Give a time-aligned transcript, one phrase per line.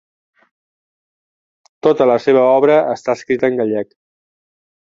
[1.87, 3.97] Tota la seva obra està escrita en gallec.